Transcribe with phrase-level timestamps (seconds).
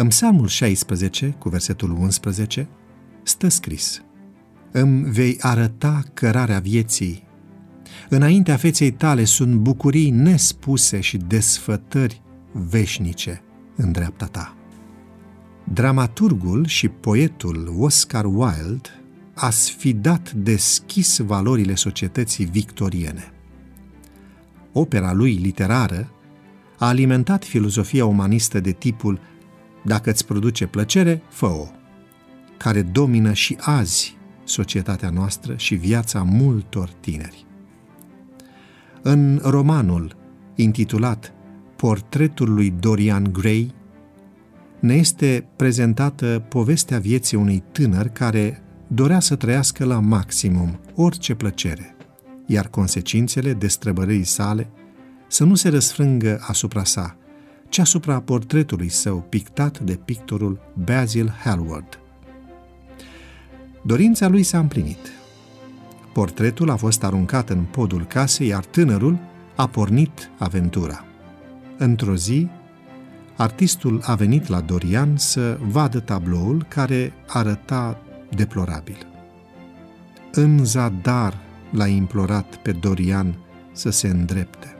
[0.00, 2.68] În Psalmul 16, cu versetul 11,
[3.22, 4.02] stă scris
[4.72, 7.22] Îmi vei arăta cărarea vieții.
[8.08, 12.22] Înaintea feței tale sunt bucurii nespuse și desfătări
[12.52, 13.42] veșnice
[13.76, 14.56] în dreapta ta.
[15.72, 18.88] Dramaturgul și poetul Oscar Wilde
[19.34, 23.32] a sfidat deschis valorile societății victoriene.
[24.72, 26.10] Opera lui literară
[26.78, 29.20] a alimentat filozofia umanistă de tipul
[29.84, 31.66] dacă îți produce plăcere, fă-o,
[32.56, 37.46] care domină și azi societatea noastră și viața multor tineri.
[39.02, 40.16] În romanul
[40.54, 41.32] intitulat
[41.76, 43.74] Portretul lui Dorian Gray,
[44.80, 51.96] ne este prezentată povestea vieții unui tânăr care dorea să trăiască la maximum orice plăcere,
[52.46, 54.70] iar consecințele destrăbărării sale
[55.28, 57.16] să nu se răsfrângă asupra sa,
[57.80, 61.98] ci asupra portretului său pictat de pictorul Basil Hallward.
[63.82, 65.12] Dorința lui s-a împlinit.
[66.12, 69.18] Portretul a fost aruncat în podul casei, iar tânărul
[69.56, 71.04] a pornit aventura.
[71.78, 72.48] Într-o zi,
[73.36, 77.98] artistul a venit la Dorian să vadă tabloul care arăta
[78.34, 79.06] deplorabil.
[80.32, 81.38] În zadar
[81.70, 83.38] l-a implorat pe Dorian
[83.72, 84.79] să se îndrepte.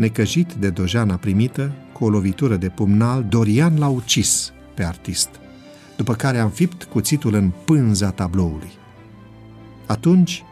[0.00, 5.28] Necăjit de dojana primită, cu o lovitură de pumnal, Dorian l-a ucis pe artist,
[5.96, 8.70] după care a înfipt cuțitul în pânza tabloului.
[9.86, 10.44] Atunci,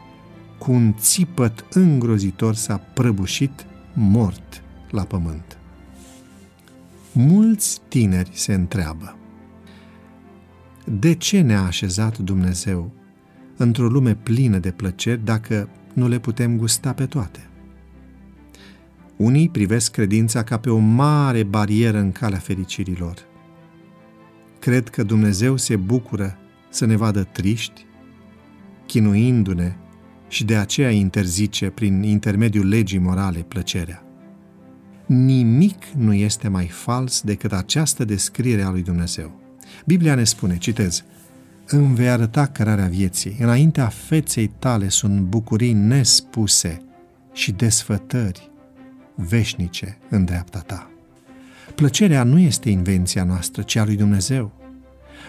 [0.57, 5.57] cu un țipăt îngrozitor s-a prăbușit mort la pământ.
[7.11, 9.17] Mulți tineri se întreabă
[10.85, 12.91] de ce ne-a așezat Dumnezeu
[13.57, 17.48] într-o lume plină de plăceri dacă nu le putem gusta pe toate?
[19.19, 23.17] Unii privesc credința ca pe o mare barieră în calea fericirilor.
[24.59, 26.37] Cred că Dumnezeu se bucură
[26.69, 27.85] să ne vadă triști,
[28.85, 29.75] chinuindu-ne
[30.27, 34.03] și de aceea interzice prin intermediul legii morale plăcerea.
[35.05, 39.39] Nimic nu este mai fals decât această descriere a lui Dumnezeu.
[39.85, 41.03] Biblia ne spune, citez,
[41.67, 46.81] îmi vei arăta cărarea vieții, înaintea feței tale sunt bucurii nespuse
[47.33, 48.48] și desfătări
[49.27, 50.89] veșnice în dreapta ta.
[51.75, 54.51] Plăcerea nu este invenția noastră, ci a lui Dumnezeu.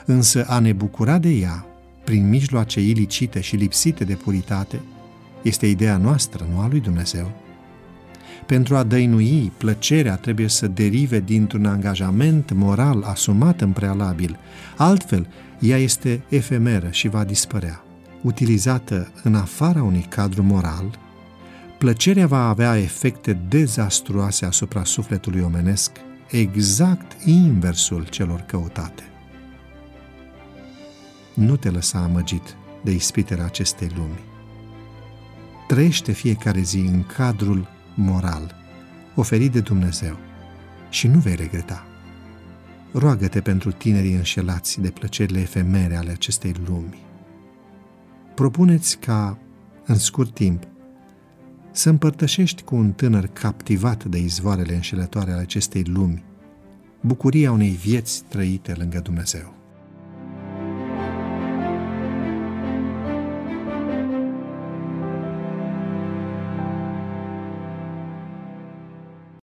[0.06, 1.66] Însă a ne bucura de ea,
[2.04, 4.80] prin mijloace ilicite și lipsite de puritate,
[5.42, 7.32] este ideea noastră, nu a lui Dumnezeu.
[8.46, 14.38] Pentru a dăinui, plăcerea trebuie să derive dintr-un angajament moral asumat în prealabil.
[14.76, 15.26] Altfel,
[15.58, 17.84] ea este efemeră și va dispărea.
[18.22, 20.98] Utilizată în afara unui cadru moral,
[21.80, 25.90] plăcerea va avea efecte dezastruoase asupra sufletului omenesc,
[26.30, 29.02] exact inversul celor căutate.
[31.34, 34.20] Nu te lăsa amăgit de ispitele acestei lumi.
[35.66, 38.54] Trăiește fiecare zi în cadrul moral
[39.14, 40.16] oferit de Dumnezeu
[40.90, 41.86] și nu vei regreta.
[42.92, 46.98] Roagă-te pentru tinerii înșelați de plăcerile efemere ale acestei lumi.
[48.34, 49.38] Propuneți ca,
[49.86, 50.68] în scurt timp,
[51.72, 56.24] să împărtășești cu un tânăr captivat de izvoarele înșelătoare ale acestei lumi
[57.00, 59.59] bucuria unei vieți trăite lângă Dumnezeu.